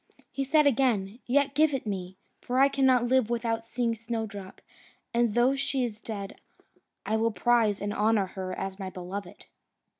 He 0.31 0.43
said 0.43 0.65
again, 0.65 1.19
"Yet 1.27 1.53
give 1.53 1.75
it 1.75 1.85
me; 1.85 2.17
for 2.41 2.57
I 2.57 2.69
cannot 2.69 3.05
live 3.07 3.29
without 3.29 3.63
seeing 3.63 3.93
Snowdrop, 3.93 4.59
and 5.13 5.35
though 5.35 5.55
she 5.55 5.83
is 5.83 6.01
dead, 6.01 6.41
I 7.05 7.15
will 7.17 7.29
prize 7.29 7.79
and 7.79 7.93
honour 7.93 8.25
her 8.25 8.51
as 8.57 8.79
my 8.79 8.89
beloved." 8.89 9.45